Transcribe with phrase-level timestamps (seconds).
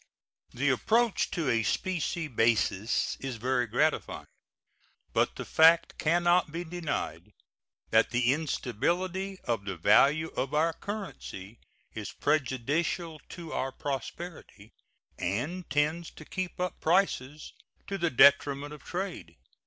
[0.51, 4.25] The approach to a specie basis is very gratifying,
[5.13, 7.33] but the fact can not be denied
[7.91, 11.59] that the instability of the value of our currency
[11.93, 14.71] is prejudicial to our prosperity,
[15.19, 17.53] and tends to keep up prices,
[17.85, 19.35] to the detriment of trade.